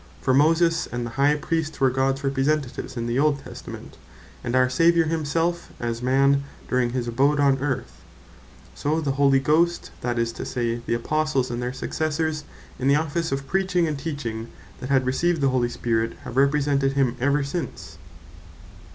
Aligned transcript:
For 0.19 0.31
as 0.31 0.37
Moses, 0.37 0.87
and 0.87 1.05
the 1.05 1.11
High 1.11 1.35
Priests, 1.35 1.79
were 1.79 1.91
Gods 1.91 2.23
Representative 2.23 2.97
in 2.97 3.05
the 3.05 3.19
Old 3.19 3.43
Testament; 3.43 3.99
and 4.43 4.55
our 4.55 4.67
Saviour 4.67 5.05
himselfe 5.05 5.71
as 5.79 6.01
Man, 6.01 6.43
during 6.67 6.89
his 6.89 7.07
abode 7.07 7.39
on 7.39 7.59
earth: 7.59 8.01
So 8.73 8.99
the 8.99 9.11
Holy 9.11 9.39
Ghost, 9.39 9.91
that 10.01 10.17
is 10.17 10.31
to 10.31 10.43
say, 10.43 10.77
the 10.87 10.95
Apostles, 10.95 11.51
and 11.51 11.61
their 11.61 11.71
successors, 11.71 12.45
in 12.79 12.87
the 12.87 12.95
Office 12.95 13.31
of 13.31 13.45
Preaching, 13.45 13.87
and 13.87 13.99
Teaching, 13.99 14.47
that 14.79 14.89
had 14.89 15.05
received 15.05 15.39
the 15.39 15.49
Holy 15.49 15.69
Spirit, 15.69 16.13
have 16.23 16.35
Represented 16.35 16.93
him 16.93 17.15
ever 17.19 17.43
since. 17.43 17.99